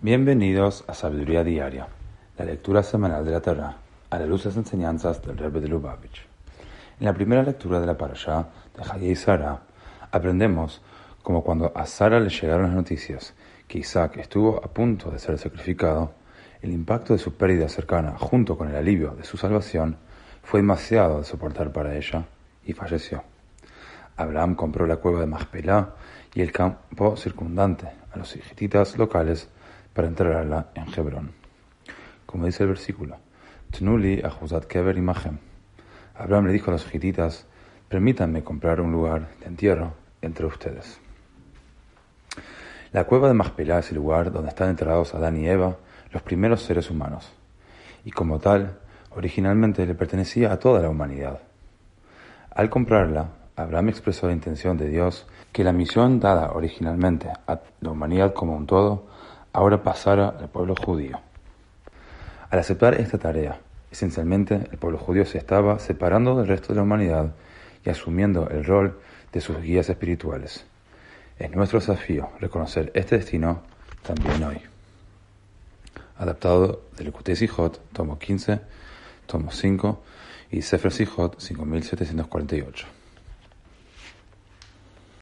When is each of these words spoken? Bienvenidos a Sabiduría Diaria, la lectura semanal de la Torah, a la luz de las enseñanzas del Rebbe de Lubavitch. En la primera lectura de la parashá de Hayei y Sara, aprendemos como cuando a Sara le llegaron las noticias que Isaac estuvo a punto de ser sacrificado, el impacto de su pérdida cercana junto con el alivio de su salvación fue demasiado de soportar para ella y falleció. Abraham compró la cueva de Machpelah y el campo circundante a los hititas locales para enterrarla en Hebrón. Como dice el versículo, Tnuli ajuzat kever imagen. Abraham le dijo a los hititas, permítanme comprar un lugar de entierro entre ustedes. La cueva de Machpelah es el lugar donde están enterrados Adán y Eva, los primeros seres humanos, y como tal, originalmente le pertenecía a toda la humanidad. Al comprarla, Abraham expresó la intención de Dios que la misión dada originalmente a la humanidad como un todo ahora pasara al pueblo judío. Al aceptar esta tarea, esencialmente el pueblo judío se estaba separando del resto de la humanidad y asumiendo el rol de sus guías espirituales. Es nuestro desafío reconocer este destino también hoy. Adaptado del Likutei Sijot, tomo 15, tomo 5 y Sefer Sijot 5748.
Bienvenidos 0.00 0.84
a 0.86 0.94
Sabiduría 0.94 1.42
Diaria, 1.42 1.88
la 2.36 2.44
lectura 2.44 2.84
semanal 2.84 3.24
de 3.24 3.32
la 3.32 3.40
Torah, 3.40 3.78
a 4.10 4.18
la 4.20 4.26
luz 4.26 4.44
de 4.44 4.50
las 4.50 4.56
enseñanzas 4.56 5.20
del 5.22 5.36
Rebbe 5.36 5.60
de 5.60 5.66
Lubavitch. 5.66 6.24
En 7.00 7.06
la 7.06 7.12
primera 7.12 7.42
lectura 7.42 7.80
de 7.80 7.86
la 7.86 7.98
parashá 7.98 8.46
de 8.76 8.84
Hayei 8.88 9.10
y 9.10 9.16
Sara, 9.16 9.60
aprendemos 10.12 10.82
como 11.24 11.42
cuando 11.42 11.72
a 11.74 11.84
Sara 11.84 12.20
le 12.20 12.28
llegaron 12.28 12.66
las 12.66 12.76
noticias 12.76 13.34
que 13.66 13.80
Isaac 13.80 14.18
estuvo 14.18 14.64
a 14.64 14.68
punto 14.68 15.10
de 15.10 15.18
ser 15.18 15.36
sacrificado, 15.36 16.12
el 16.62 16.70
impacto 16.70 17.12
de 17.12 17.18
su 17.18 17.34
pérdida 17.34 17.68
cercana 17.68 18.14
junto 18.20 18.56
con 18.56 18.68
el 18.68 18.76
alivio 18.76 19.16
de 19.16 19.24
su 19.24 19.36
salvación 19.36 19.96
fue 20.44 20.60
demasiado 20.60 21.18
de 21.18 21.24
soportar 21.24 21.72
para 21.72 21.96
ella 21.96 22.24
y 22.64 22.72
falleció. 22.72 23.24
Abraham 24.16 24.54
compró 24.54 24.86
la 24.86 24.98
cueva 24.98 25.18
de 25.18 25.26
Machpelah 25.26 25.96
y 26.34 26.42
el 26.42 26.52
campo 26.52 27.16
circundante 27.16 27.88
a 28.12 28.16
los 28.16 28.36
hititas 28.36 28.96
locales 28.96 29.48
para 29.98 30.06
enterrarla 30.06 30.68
en 30.76 30.86
Hebrón. 30.96 31.32
Como 32.24 32.46
dice 32.46 32.62
el 32.62 32.68
versículo, 32.68 33.16
Tnuli 33.72 34.22
ajuzat 34.22 34.66
kever 34.66 34.96
imagen. 34.96 35.40
Abraham 36.14 36.46
le 36.46 36.52
dijo 36.52 36.70
a 36.70 36.74
los 36.74 36.94
hititas, 36.94 37.46
permítanme 37.88 38.44
comprar 38.44 38.80
un 38.80 38.92
lugar 38.92 39.30
de 39.40 39.46
entierro 39.46 39.94
entre 40.22 40.46
ustedes. 40.46 41.00
La 42.92 43.06
cueva 43.06 43.26
de 43.26 43.34
Machpelah 43.34 43.80
es 43.80 43.90
el 43.90 43.96
lugar 43.96 44.30
donde 44.30 44.50
están 44.50 44.68
enterrados 44.70 45.16
Adán 45.16 45.36
y 45.36 45.48
Eva, 45.48 45.78
los 46.12 46.22
primeros 46.22 46.62
seres 46.62 46.90
humanos, 46.90 47.32
y 48.04 48.12
como 48.12 48.38
tal, 48.38 48.78
originalmente 49.10 49.84
le 49.84 49.96
pertenecía 49.96 50.52
a 50.52 50.60
toda 50.60 50.80
la 50.80 50.90
humanidad. 50.90 51.40
Al 52.54 52.70
comprarla, 52.70 53.30
Abraham 53.56 53.88
expresó 53.88 54.28
la 54.28 54.32
intención 54.32 54.78
de 54.78 54.90
Dios 54.90 55.26
que 55.50 55.64
la 55.64 55.72
misión 55.72 56.20
dada 56.20 56.52
originalmente 56.52 57.32
a 57.48 57.58
la 57.80 57.90
humanidad 57.90 58.32
como 58.32 58.56
un 58.56 58.68
todo 58.68 59.08
ahora 59.52 59.82
pasara 59.82 60.28
al 60.28 60.48
pueblo 60.48 60.74
judío. 60.76 61.20
Al 62.50 62.58
aceptar 62.58 62.94
esta 62.94 63.18
tarea, 63.18 63.60
esencialmente 63.90 64.68
el 64.70 64.78
pueblo 64.78 64.98
judío 64.98 65.24
se 65.26 65.38
estaba 65.38 65.78
separando 65.78 66.36
del 66.36 66.48
resto 66.48 66.68
de 66.68 66.76
la 66.76 66.82
humanidad 66.82 67.34
y 67.84 67.90
asumiendo 67.90 68.48
el 68.48 68.64
rol 68.64 68.98
de 69.32 69.40
sus 69.40 69.60
guías 69.60 69.88
espirituales. 69.88 70.64
Es 71.38 71.50
nuestro 71.50 71.78
desafío 71.78 72.30
reconocer 72.40 72.90
este 72.94 73.16
destino 73.16 73.62
también 74.02 74.42
hoy. 74.42 74.60
Adaptado 76.16 76.82
del 76.96 77.06
Likutei 77.06 77.36
Sijot, 77.36 77.80
tomo 77.92 78.18
15, 78.18 78.60
tomo 79.26 79.52
5 79.52 80.02
y 80.50 80.62
Sefer 80.62 80.90
Sijot 80.90 81.38
5748. 81.38 82.97